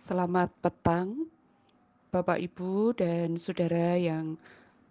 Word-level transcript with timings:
Selamat 0.00 0.48
petang, 0.64 1.28
Bapak, 2.08 2.40
Ibu, 2.40 2.96
dan 2.96 3.36
saudara 3.36 4.00
yang 4.00 4.40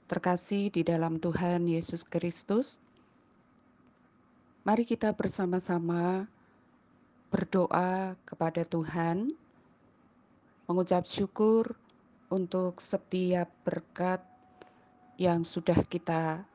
terkasih 0.05 0.69
di 0.69 0.85
dalam 0.85 1.17
Tuhan 1.17 1.65
Yesus 1.65 2.05
Kristus. 2.05 2.77
Mari 4.61 4.85
kita 4.85 5.09
bersama-sama 5.17 6.29
berdoa 7.33 8.13
kepada 8.21 8.61
Tuhan, 8.61 9.33
mengucap 10.69 11.09
syukur 11.09 11.73
untuk 12.29 12.77
setiap 12.77 13.49
berkat 13.65 14.21
yang 15.17 15.41
sudah 15.41 15.89
kita 15.89 16.45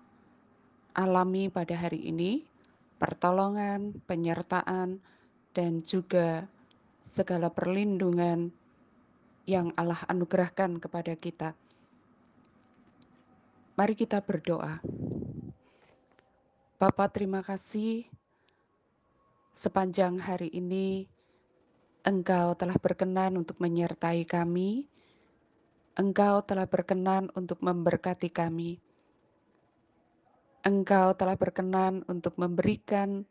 alami 0.95 1.51
pada 1.51 1.75
hari 1.75 2.07
ini, 2.07 2.47
pertolongan, 3.03 3.99
penyertaan, 4.07 5.03
dan 5.59 5.83
juga 5.83 6.47
segala 7.05 7.53
perlindungan 7.53 8.49
yang 9.45 9.77
Allah 9.77 10.01
anugerahkan 10.09 10.81
kepada 10.81 11.13
kita. 11.21 11.53
Mari 13.77 13.93
kita 13.93 14.25
berdoa. 14.25 14.81
Bapak 16.81 17.13
terima 17.13 17.45
kasih 17.45 18.09
sepanjang 19.53 20.17
hari 20.19 20.49
ini 20.51 21.07
Engkau 22.05 22.53
telah 22.53 22.77
berkenan 22.77 23.41
untuk 23.41 23.61
menyertai 23.61 24.29
kami. 24.29 24.85
Engkau 25.97 26.45
telah 26.45 26.69
berkenan 26.69 27.33
untuk 27.33 27.65
memberkati 27.65 28.29
kami. 28.29 28.77
Engkau 30.65 31.17
telah 31.17 31.37
berkenan 31.37 32.05
untuk 32.05 32.37
memberikan 32.37 33.25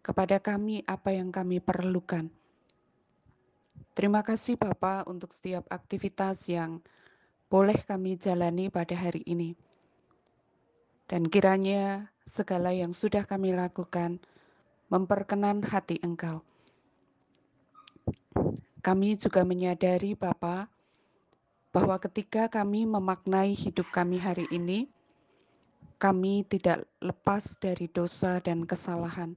kepada 0.00 0.40
kami 0.40 0.80
apa 0.88 1.12
yang 1.12 1.28
kami 1.28 1.60
perlukan. 1.60 2.37
Terima 3.98 4.22
kasih 4.22 4.54
Bapak 4.54 5.10
untuk 5.10 5.34
setiap 5.34 5.66
aktivitas 5.74 6.46
yang 6.46 6.78
boleh 7.50 7.74
kami 7.82 8.14
jalani 8.14 8.70
pada 8.70 8.94
hari 8.94 9.26
ini. 9.26 9.58
Dan 11.10 11.26
kiranya 11.26 12.06
segala 12.22 12.70
yang 12.70 12.94
sudah 12.94 13.26
kami 13.26 13.50
lakukan 13.50 14.22
memperkenan 14.86 15.66
hati 15.66 15.98
Engkau. 15.98 16.46
Kami 18.86 19.18
juga 19.18 19.42
menyadari 19.42 20.14
Bapak 20.14 20.70
bahwa 21.74 21.98
ketika 21.98 22.46
kami 22.46 22.86
memaknai 22.86 23.50
hidup 23.50 23.90
kami 23.90 24.22
hari 24.22 24.46
ini, 24.54 24.86
kami 25.98 26.46
tidak 26.46 26.86
lepas 27.02 27.58
dari 27.58 27.90
dosa 27.90 28.38
dan 28.38 28.62
kesalahan. 28.62 29.34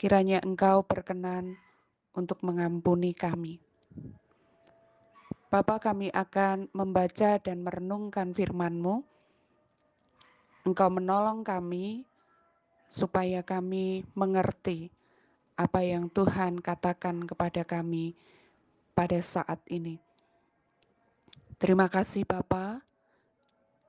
Kiranya 0.00 0.40
Engkau 0.40 0.80
berkenan 0.80 1.60
untuk 2.12 2.40
mengampuni 2.44 3.16
kami. 3.16 3.60
Bapak 5.52 5.84
kami 5.84 6.08
akan 6.08 6.72
membaca 6.72 7.36
dan 7.36 7.60
merenungkan 7.60 8.32
firman-Mu. 8.32 9.04
Engkau 10.64 10.88
menolong 10.88 11.44
kami 11.44 12.08
supaya 12.88 13.44
kami 13.44 14.04
mengerti 14.16 14.88
apa 15.60 15.84
yang 15.84 16.08
Tuhan 16.08 16.56
katakan 16.60 17.28
kepada 17.28 17.68
kami 17.68 18.16
pada 18.96 19.20
saat 19.20 19.60
ini. 19.68 20.00
Terima 21.60 21.88
kasih 21.92 22.24
Bapa. 22.24 22.80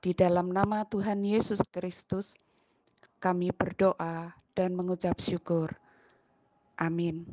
Di 0.04 0.12
dalam 0.12 0.52
nama 0.52 0.84
Tuhan 0.84 1.24
Yesus 1.24 1.64
Kristus, 1.72 2.36
kami 3.24 3.48
berdoa 3.56 4.36
dan 4.52 4.76
mengucap 4.76 5.16
syukur. 5.16 5.72
Amin. 6.76 7.24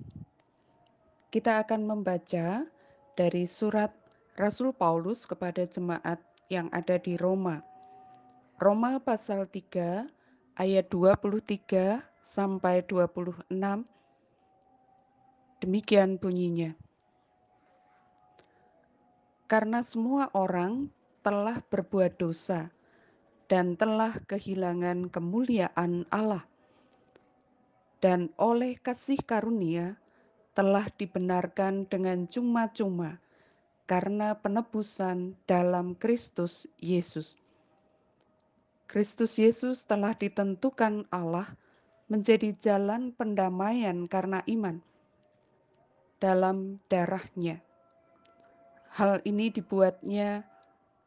Kita 1.31 1.63
akan 1.63 1.87
membaca 1.87 2.67
dari 3.15 3.47
surat 3.47 3.87
Rasul 4.35 4.75
Paulus 4.75 5.23
kepada 5.23 5.63
jemaat 5.63 6.19
yang 6.51 6.67
ada 6.75 6.99
di 6.99 7.15
Roma. 7.15 7.63
Roma 8.59 8.99
pasal 8.99 9.47
3 9.47 10.11
ayat 10.59 10.91
23 10.91 12.03
sampai 12.19 12.83
26. 12.83 13.47
Demikian 15.63 16.19
bunyinya. 16.19 16.75
Karena 19.47 19.87
semua 19.87 20.27
orang 20.35 20.91
telah 21.23 21.63
berbuat 21.63 22.19
dosa 22.19 22.75
dan 23.47 23.79
telah 23.79 24.19
kehilangan 24.27 25.07
kemuliaan 25.07 26.03
Allah. 26.11 26.43
Dan 28.03 28.35
oleh 28.35 28.75
kasih 28.83 29.23
karunia 29.23 30.00
telah 30.51 30.87
dibenarkan 30.99 31.87
dengan 31.87 32.27
cuma-cuma 32.27 33.19
karena 33.87 34.35
penebusan 34.35 35.35
dalam 35.47 35.95
Kristus 35.95 36.67
Yesus. 36.79 37.39
Kristus 38.91 39.39
Yesus 39.39 39.87
telah 39.87 40.11
ditentukan 40.11 41.07
Allah 41.11 41.47
menjadi 42.11 42.51
jalan 42.59 43.15
pendamaian 43.15 44.03
karena 44.11 44.43
iman 44.51 44.83
dalam 46.19 46.75
darahnya. 46.91 47.63
Hal 48.91 49.23
ini 49.23 49.47
dibuatnya 49.47 50.43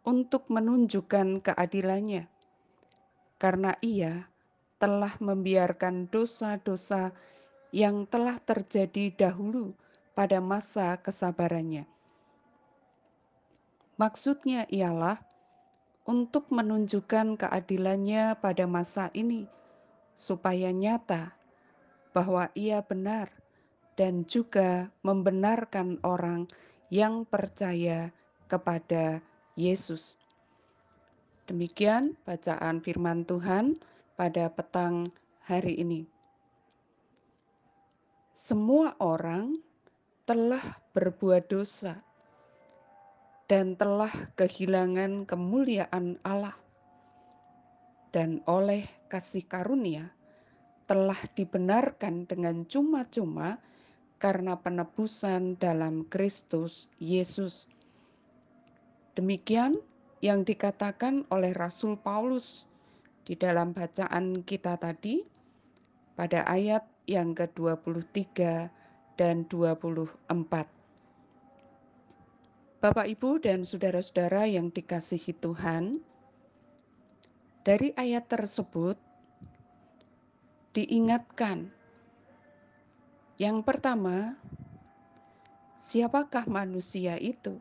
untuk 0.08 0.48
menunjukkan 0.48 1.44
keadilannya, 1.44 2.24
karena 3.36 3.76
ia 3.84 4.24
telah 4.80 5.12
membiarkan 5.20 6.08
dosa-dosa 6.08 7.12
yang 7.74 8.06
telah 8.06 8.38
terjadi 8.38 9.10
dahulu 9.10 9.74
pada 10.14 10.38
masa 10.38 10.94
kesabarannya. 11.02 11.90
Maksudnya 13.98 14.70
ialah 14.70 15.18
untuk 16.06 16.54
menunjukkan 16.54 17.34
keadilannya 17.34 18.38
pada 18.38 18.70
masa 18.70 19.10
ini, 19.10 19.50
supaya 20.14 20.70
nyata 20.70 21.34
bahwa 22.14 22.46
ia 22.54 22.78
benar 22.78 23.34
dan 23.98 24.22
juga 24.22 24.86
membenarkan 25.02 25.98
orang 26.06 26.46
yang 26.94 27.26
percaya 27.26 28.14
kepada 28.46 29.18
Yesus. 29.58 30.14
Demikian 31.50 32.14
bacaan 32.22 32.78
Firman 32.78 33.26
Tuhan 33.26 33.82
pada 34.14 34.46
petang 34.46 35.10
hari 35.42 35.74
ini 35.82 36.13
semua 38.34 38.98
orang 38.98 39.62
telah 40.26 40.82
berbuat 40.90 41.46
dosa 41.46 42.02
dan 43.46 43.78
telah 43.78 44.10
kehilangan 44.34 45.22
kemuliaan 45.22 46.18
Allah, 46.26 46.58
dan 48.10 48.42
oleh 48.50 48.90
kasih 49.06 49.46
karunia 49.46 50.10
telah 50.90 51.16
dibenarkan 51.38 52.26
dengan 52.26 52.66
cuma-cuma 52.66 53.62
karena 54.18 54.58
penebusan 54.58 55.54
dalam 55.62 56.02
Kristus 56.10 56.90
Yesus. 56.98 57.70
Demikian 59.14 59.78
yang 60.26 60.42
dikatakan 60.42 61.22
oleh 61.30 61.54
Rasul 61.54 61.94
Paulus 61.94 62.66
di 63.22 63.38
dalam 63.38 63.70
bacaan 63.70 64.42
kita 64.42 64.74
tadi 64.74 65.22
pada 66.14 66.46
ayat 66.46 66.86
yang 67.10 67.34
ke-23 67.34 68.70
dan 69.18 69.46
24. 69.50 70.30
Bapak, 72.78 73.06
Ibu, 73.08 73.40
dan 73.40 73.64
saudara-saudara 73.64 74.44
yang 74.46 74.68
dikasihi 74.70 75.32
Tuhan, 75.40 76.04
dari 77.64 77.96
ayat 77.96 78.28
tersebut 78.28 79.00
diingatkan 80.76 81.72
yang 83.34 83.66
pertama, 83.66 84.38
siapakah 85.74 86.46
manusia 86.46 87.18
itu? 87.18 87.58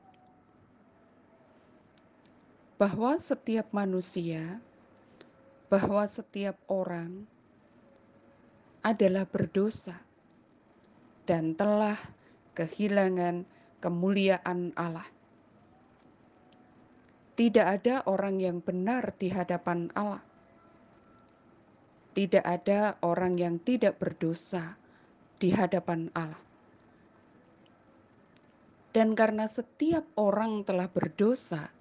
Bahwa 2.78 3.18
setiap 3.18 3.74
manusia, 3.74 4.62
bahwa 5.74 6.06
setiap 6.06 6.62
orang 6.70 7.26
adalah 8.84 9.24
berdosa 9.24 9.96
dan 11.24 11.56
telah 11.56 11.96
kehilangan 12.52 13.48
kemuliaan 13.80 14.76
Allah. 14.76 15.08
Tidak 17.34 17.66
ada 17.66 18.06
orang 18.06 18.38
yang 18.38 18.62
benar 18.62 19.16
di 19.18 19.34
hadapan 19.34 19.90
Allah. 19.98 20.22
Tidak 22.14 22.46
ada 22.46 23.02
orang 23.02 23.42
yang 23.42 23.58
tidak 23.58 23.98
berdosa 23.98 24.78
di 25.42 25.50
hadapan 25.50 26.14
Allah. 26.14 26.38
Dan 28.94 29.18
karena 29.18 29.50
setiap 29.50 30.06
orang 30.14 30.62
telah 30.62 30.86
berdosa, 30.86 31.74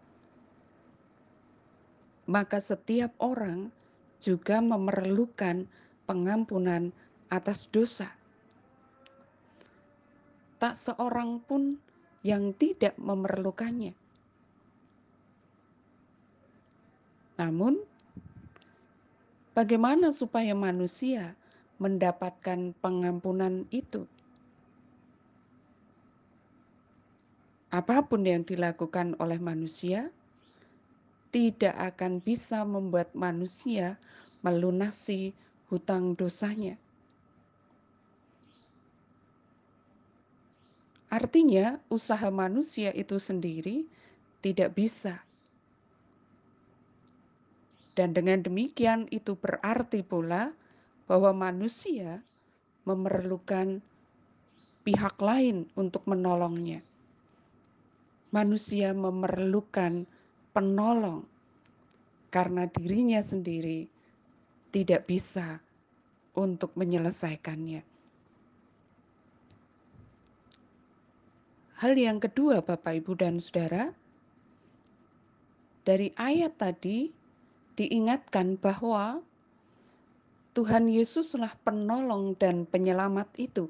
maka 2.24 2.56
setiap 2.56 3.12
orang 3.20 3.68
juga 4.16 4.64
memerlukan 4.64 5.68
pengampunan 6.12 6.92
atas 7.32 7.64
dosa. 7.72 8.12
Tak 10.60 10.76
seorang 10.76 11.40
pun 11.40 11.80
yang 12.20 12.52
tidak 12.52 12.92
memerlukannya. 13.00 13.96
Namun, 17.40 17.80
bagaimana 19.56 20.12
supaya 20.12 20.52
manusia 20.52 21.32
mendapatkan 21.80 22.76
pengampunan 22.84 23.64
itu? 23.72 24.04
Apa 27.72 28.04
pun 28.04 28.20
yang 28.28 28.44
dilakukan 28.44 29.16
oleh 29.16 29.40
manusia 29.40 30.12
tidak 31.32 31.72
akan 31.72 32.20
bisa 32.20 32.68
membuat 32.68 33.08
manusia 33.16 33.96
melunasi 34.44 35.32
hutang 35.72 36.12
dosanya. 36.12 36.76
Artinya, 41.08 41.80
usaha 41.88 42.28
manusia 42.28 42.92
itu 42.92 43.16
sendiri 43.16 43.88
tidak 44.44 44.76
bisa 44.76 45.24
dan 47.92 48.16
dengan 48.16 48.40
demikian 48.40 49.04
itu 49.12 49.36
berarti 49.36 50.00
pula 50.00 50.52
bahwa 51.04 51.36
manusia 51.36 52.24
memerlukan 52.88 53.84
pihak 54.82 55.16
lain 55.20 55.68
untuk 55.76 56.02
menolongnya. 56.08 56.80
Manusia 58.32 58.96
memerlukan 58.96 60.08
penolong 60.56 61.28
karena 62.32 62.64
dirinya 62.72 63.20
sendiri 63.20 63.91
tidak 64.72 65.04
bisa 65.06 65.60
untuk 66.32 66.72
menyelesaikannya. 66.74 67.84
Hal 71.82 71.92
yang 71.98 72.22
kedua, 72.22 72.62
Bapak, 72.62 73.02
Ibu, 73.02 73.12
dan 73.18 73.42
saudara, 73.42 73.90
dari 75.82 76.14
ayat 76.14 76.54
tadi 76.56 77.10
diingatkan 77.74 78.54
bahwa 78.54 79.18
Tuhan 80.54 80.86
Yesuslah 80.86 81.52
penolong 81.66 82.38
dan 82.38 82.68
penyelamat 82.70 83.26
itu. 83.40 83.66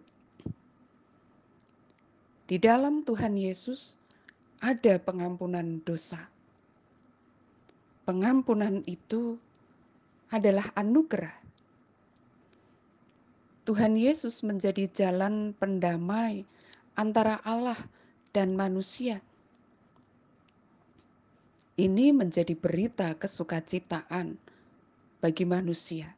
Di 2.50 2.60
dalam 2.60 3.00
Tuhan 3.00 3.38
Yesus 3.38 3.96
ada 4.60 5.00
pengampunan 5.00 5.80
dosa. 5.88 6.20
Pengampunan 8.04 8.84
itu 8.84 9.40
adalah 10.32 10.72
anugerah. 10.74 11.36
Tuhan 13.68 13.94
Yesus 13.94 14.42
menjadi 14.42 14.90
jalan 14.90 15.54
pendamai 15.54 16.42
antara 16.98 17.38
Allah 17.46 17.78
dan 18.34 18.58
manusia 18.58 19.22
ini 21.80 22.12
menjadi 22.12 22.52
berita 22.52 23.16
kesukacitaan 23.16 24.36
bagi 25.24 25.48
manusia. 25.48 26.12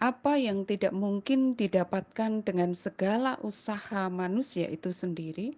Apa 0.00 0.40
yang 0.40 0.64
tidak 0.64 0.90
mungkin 0.96 1.54
didapatkan 1.54 2.42
dengan 2.42 2.72
segala 2.74 3.38
usaha 3.44 4.08
manusia 4.08 4.66
itu 4.72 4.90
sendiri, 4.90 5.54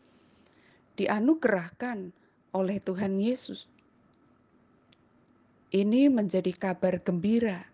dianugerahkan 1.00 2.12
oleh 2.52 2.76
Tuhan 2.82 3.16
Yesus. 3.22 3.70
Ini 5.74 6.06
menjadi 6.06 6.54
kabar 6.54 7.02
gembira 7.02 7.66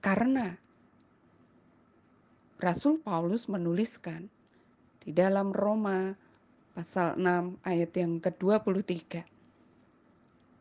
karena 0.00 0.56
Rasul 2.56 2.96
Paulus 2.96 3.44
menuliskan 3.44 4.32
di 5.04 5.12
dalam 5.12 5.52
Roma 5.52 6.16
pasal 6.72 7.20
6 7.20 7.60
ayat 7.60 7.92
yang 7.92 8.24
ke-23 8.24 9.20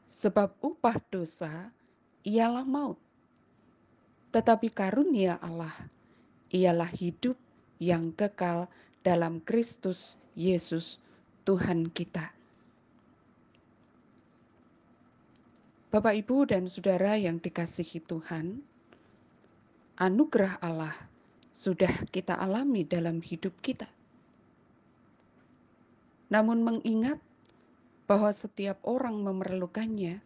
Sebab 0.03 0.51
upah 0.59 0.99
dosa 1.07 1.71
ialah 2.27 2.67
maut. 2.67 2.99
Tetapi 4.35 4.67
karunia 4.75 5.39
Allah 5.39 5.71
ialah 6.51 6.91
hidup 6.91 7.39
yang 7.79 8.11
kekal 8.19 8.67
dalam 8.99 9.39
Kristus 9.47 10.19
Yesus 10.35 10.99
Tuhan 11.47 11.88
kita. 11.95 12.40
Bapak, 15.91 16.15
Ibu, 16.23 16.47
dan 16.47 16.71
saudara 16.71 17.19
yang 17.19 17.43
dikasihi 17.43 17.99
Tuhan, 18.07 18.63
anugerah 19.99 20.55
Allah 20.63 20.95
sudah 21.51 21.91
kita 22.15 22.31
alami 22.39 22.88
dalam 22.88 23.19
hidup 23.19 23.51
kita. 23.59 23.91
Namun, 26.31 26.63
mengingat 26.63 27.19
bahwa 28.07 28.31
setiap 28.31 28.79
orang 28.88 29.19
memerlukannya, 29.19 30.23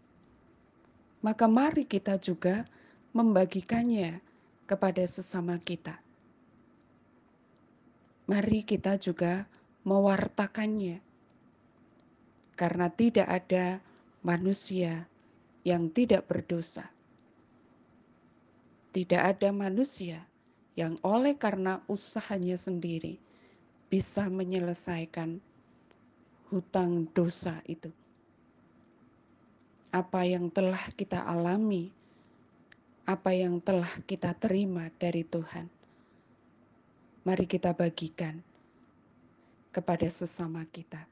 maka 1.26 1.50
mari 1.50 1.90
kita 1.90 2.22
juga 2.22 2.70
membagikannya 3.18 4.22
kepada 4.70 5.02
sesama 5.10 5.58
kita. 5.58 5.98
Mari 8.30 8.62
kita 8.62 9.02
juga 9.02 9.50
mewartakannya, 9.82 11.02
karena 12.54 12.86
tidak 12.94 13.26
ada 13.34 13.82
manusia 14.22 15.10
yang 15.66 15.90
tidak 15.90 16.30
berdosa. 16.30 16.86
Tidak 18.94 19.20
ada 19.20 19.52
manusia 19.52 20.24
yang 20.78 20.96
oleh 21.04 21.36
karena 21.36 21.84
usahanya 21.90 22.56
sendiri 22.56 23.20
bisa 23.90 24.30
menyelesaikan 24.30 25.42
hutang 26.54 27.10
dosa 27.12 27.60
itu. 27.66 27.90
Apa 29.92 30.24
yang 30.24 30.54
telah 30.54 30.80
kita 30.96 31.26
alami, 31.26 31.92
apa 33.10 33.34
yang 33.36 33.60
telah 33.60 33.90
kita 34.08 34.32
terima 34.38 34.88
dari 35.02 35.28
Tuhan, 35.28 35.68
mari 37.26 37.50
kita 37.50 37.74
bagikan 37.74 38.40
kepada 39.74 40.08
sesama 40.08 40.64
kita. 40.72 41.04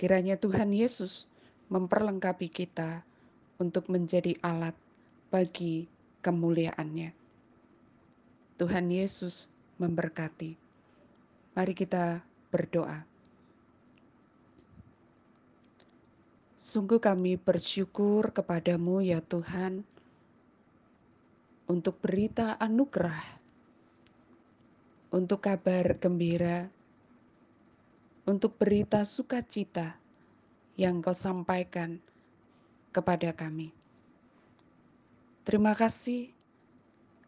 Kiranya 0.00 0.36
Tuhan 0.40 0.72
Yesus 0.72 1.28
memperlengkapi 1.72 2.52
kita 2.52 3.00
untuk 3.56 3.88
menjadi 3.88 4.36
alat 4.44 4.76
bagi 5.32 5.88
kemuliaannya. 6.20 7.10
Tuhan 8.54 8.86
Yesus 8.86 9.50
memberkati. 9.82 10.54
Mari 11.54 11.74
kita 11.74 12.22
berdoa. 12.50 13.02
Sungguh 16.54 16.96
kami 17.02 17.36
bersyukur 17.36 18.32
kepadamu 18.32 19.04
ya 19.04 19.20
Tuhan 19.20 19.84
untuk 21.68 22.00
berita 22.00 22.56
anugerah, 22.56 23.20
untuk 25.12 25.44
kabar 25.44 25.96
gembira, 26.00 26.70
untuk 28.24 28.56
berita 28.56 29.04
sukacita 29.04 30.03
yang 30.74 30.98
kau 30.98 31.14
sampaikan 31.14 32.02
kepada 32.90 33.30
kami. 33.34 33.70
Terima 35.44 35.76
kasih 35.76 36.32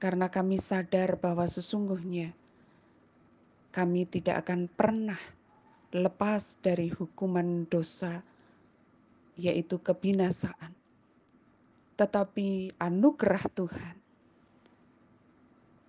karena 0.03 0.33
kami 0.33 0.59
sadar 0.59 1.21
bahwa 1.21 1.45
sesungguhnya 1.47 2.33
kami 3.71 4.09
tidak 4.09 4.47
akan 4.47 4.73
pernah 4.73 5.21
lepas 5.93 6.57
dari 6.65 6.89
hukuman 6.89 7.69
dosa 7.69 8.25
yaitu 9.37 9.77
kebinasaan. 9.79 10.73
Tetapi 11.97 12.77
anugerah 12.81 13.45
Tuhan 13.53 13.97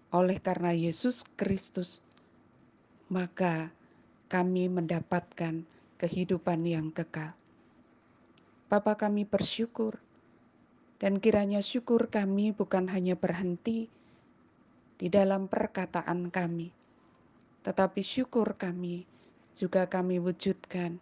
oleh 0.07 0.39
karena 0.39 0.71
Yesus 0.71 1.27
Kristus, 1.35 1.99
maka 3.11 3.71
kami 4.31 4.71
mendapatkan 4.71 5.67
kehidupan 5.99 6.63
yang 6.63 6.91
kekal. 6.95 7.35
Bapa 8.67 8.99
kami 8.99 9.23
bersyukur, 9.23 9.95
dan 10.99 11.23
kiranya 11.23 11.63
syukur 11.63 12.11
kami 12.11 12.51
bukan 12.51 12.91
hanya 12.91 13.15
berhenti 13.15 13.87
di 14.99 15.07
dalam 15.07 15.47
perkataan 15.47 16.27
kami, 16.27 16.75
tetapi 17.63 18.03
syukur 18.03 18.59
kami 18.59 19.07
juga 19.55 19.87
kami 19.87 20.19
wujudkan 20.19 20.99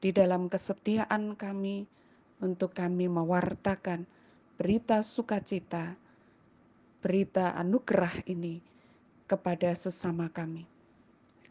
di 0.00 0.16
dalam 0.16 0.48
kesetiaan 0.48 1.36
kami 1.36 1.84
untuk 2.40 2.72
kami 2.72 3.04
mewartakan 3.04 4.08
berita 4.56 5.04
sukacita, 5.04 5.92
berita 7.04 7.52
anugerah 7.52 8.24
ini 8.32 8.64
kepada 9.28 9.76
sesama 9.76 10.32
kami. 10.32 10.64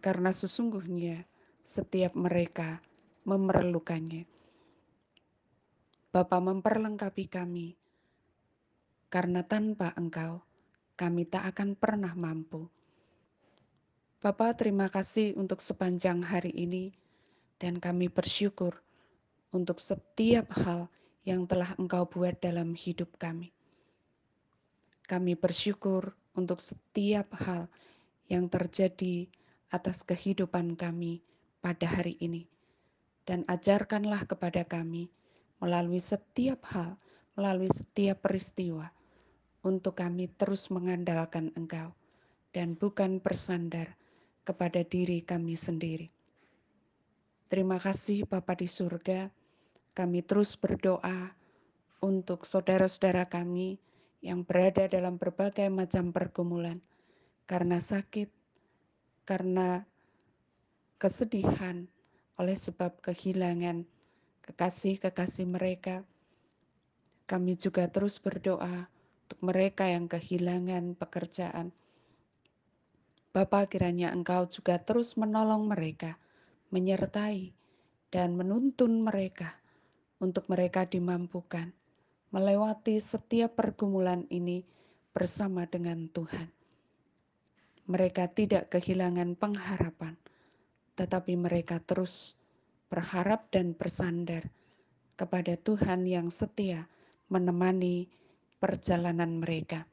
Karena 0.02 0.34
sesungguhnya 0.34 1.30
setiap 1.62 2.18
mereka 2.18 2.82
memerlukannya. 3.30 4.31
Bapa 6.12 6.44
memperlengkapi 6.44 7.32
kami, 7.32 7.72
karena 9.08 9.48
tanpa 9.48 9.96
Engkau 9.96 10.44
kami 11.00 11.24
tak 11.24 11.56
akan 11.56 11.72
pernah 11.80 12.12
mampu. 12.20 12.68
Bapa, 14.20 14.52
terima 14.52 14.92
kasih 14.92 15.32
untuk 15.40 15.64
sepanjang 15.64 16.20
hari 16.20 16.52
ini, 16.52 16.92
dan 17.64 17.80
kami 17.80 18.12
bersyukur 18.12 18.76
untuk 19.56 19.80
setiap 19.80 20.52
hal 20.52 20.92
yang 21.24 21.48
telah 21.48 21.72
Engkau 21.80 22.04
buat 22.04 22.36
dalam 22.44 22.76
hidup 22.76 23.16
kami. 23.16 23.56
Kami 25.08 25.40
bersyukur 25.40 26.12
untuk 26.36 26.60
setiap 26.60 27.32
hal 27.40 27.72
yang 28.28 28.52
terjadi 28.52 29.32
atas 29.72 30.04
kehidupan 30.04 30.76
kami 30.76 31.24
pada 31.64 31.88
hari 31.88 32.20
ini, 32.20 32.52
dan 33.24 33.48
ajarkanlah 33.48 34.28
kepada 34.28 34.68
kami 34.68 35.08
melalui 35.62 36.02
setiap 36.02 36.66
hal, 36.74 36.98
melalui 37.38 37.70
setiap 37.70 38.26
peristiwa, 38.26 38.90
untuk 39.62 40.02
kami 40.02 40.28
terus 40.42 40.74
mengandalkan 40.74 41.54
Engkau 41.54 41.94
dan 42.52 42.74
bukan 42.74 43.22
bersandar 43.22 43.94
kepada 44.42 44.82
diri 44.82 45.22
kami 45.22 45.54
sendiri. 45.54 46.10
Terima 47.48 47.78
kasih 47.78 48.26
Bapa 48.26 48.58
di 48.58 48.66
surga, 48.66 49.30
kami 49.94 50.26
terus 50.26 50.58
berdoa 50.58 51.30
untuk 52.02 52.42
saudara-saudara 52.42 53.30
kami 53.30 53.78
yang 54.26 54.42
berada 54.42 54.90
dalam 54.90 55.22
berbagai 55.22 55.70
macam 55.70 56.10
pergumulan 56.10 56.82
karena 57.46 57.78
sakit, 57.78 58.32
karena 59.28 59.86
kesedihan, 60.98 61.86
oleh 62.40 62.58
sebab 62.58 62.98
kehilangan 63.06 63.86
kekasih-kekasih 64.46 65.48
mereka. 65.48 66.06
Kami 67.30 67.56
juga 67.56 67.88
terus 67.88 68.20
berdoa 68.20 68.90
untuk 69.28 69.40
mereka 69.42 69.88
yang 69.88 70.12
kehilangan 70.12 71.00
pekerjaan. 71.00 71.72
Bapak 73.32 73.72
kiranya 73.72 74.12
Engkau 74.12 74.44
juga 74.52 74.76
terus 74.84 75.16
menolong 75.16 75.72
mereka, 75.72 76.20
menyertai 76.76 77.56
dan 78.12 78.36
menuntun 78.36 79.00
mereka 79.00 79.56
untuk 80.20 80.52
mereka 80.52 80.84
dimampukan 80.84 81.72
melewati 82.32 83.00
setiap 83.00 83.60
pergumulan 83.60 84.24
ini 84.32 84.64
bersama 85.12 85.68
dengan 85.68 86.08
Tuhan. 86.08 86.48
Mereka 87.92 88.32
tidak 88.32 88.72
kehilangan 88.72 89.36
pengharapan, 89.36 90.16
tetapi 90.96 91.36
mereka 91.36 91.84
terus 91.84 92.40
berharap 92.92 93.48
dan 93.56 93.72
bersandar 93.72 94.52
kepada 95.16 95.56
Tuhan 95.56 96.04
yang 96.04 96.28
setia 96.28 96.92
menemani 97.32 98.12
perjalanan 98.60 99.40
mereka. 99.40 99.88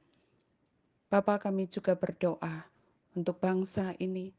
Bapak 1.06 1.46
kami 1.46 1.70
juga 1.70 1.94
berdoa 1.94 2.66
untuk 3.14 3.38
bangsa 3.38 3.94
ini, 4.02 4.34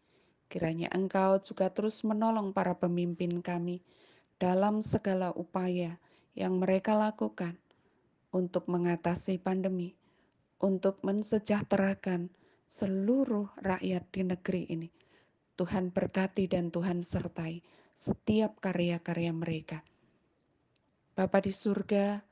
kiranya 0.52 0.92
Engkau 0.92 1.40
juga 1.40 1.72
terus 1.72 2.04
menolong 2.04 2.52
para 2.52 2.76
pemimpin 2.76 3.40
kami 3.40 3.80
dalam 4.44 4.84
segala 4.84 5.32
upaya 5.40 5.96
yang 6.36 6.60
mereka 6.60 7.00
lakukan 7.00 7.56
untuk 8.36 8.68
mengatasi 8.68 9.40
pandemi, 9.40 9.96
untuk 10.60 11.00
mensejahterakan 11.02 12.28
seluruh 12.68 13.48
rakyat 13.64 14.04
di 14.12 14.22
negeri 14.28 14.64
ini. 14.68 14.90
Tuhan 15.58 15.96
berkati 15.96 16.46
dan 16.46 16.70
Tuhan 16.70 17.02
sertai 17.02 17.79
setiap 18.00 18.64
karya-karya 18.64 19.36
mereka. 19.36 19.84
Bapa 21.20 21.44
di 21.44 21.52
surga, 21.52 22.24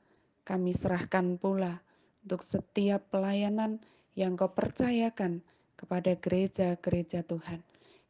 kami 0.48 0.72
serahkan 0.72 1.36
pula 1.36 1.84
untuk 2.24 2.40
setiap 2.40 3.12
pelayanan 3.12 3.76
yang 4.16 4.32
kau 4.32 4.48
percayakan 4.48 5.44
kepada 5.76 6.16
gereja-gereja 6.16 7.20
Tuhan. 7.20 7.60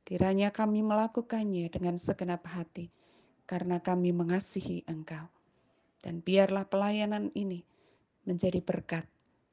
Kiranya 0.07 0.55
kami 0.55 0.87
melakukannya 0.87 1.67
dengan 1.67 1.99
segenap 1.99 2.47
hati, 2.47 2.95
karena 3.51 3.83
kami 3.83 4.15
mengasihi 4.15 4.87
Engkau. 4.87 5.27
Dan 5.99 6.23
biarlah 6.23 6.63
pelayanan 6.63 7.35
ini 7.35 7.67
menjadi 8.23 8.63
berkat 8.63 9.03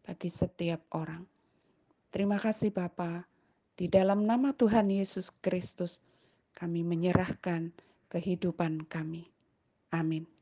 bagi 0.05 0.29
setiap 0.29 0.85
orang. 0.93 1.25
Terima 2.13 2.37
kasih 2.37 2.69
Bapa. 2.69 3.25
Di 3.73 3.89
dalam 3.89 4.29
nama 4.29 4.53
Tuhan 4.53 4.93
Yesus 4.93 5.33
Kristus, 5.41 6.05
kami 6.53 6.85
menyerahkan 6.85 7.73
kehidupan 8.11 8.85
kami. 8.89 9.29
Amin. 9.93 10.34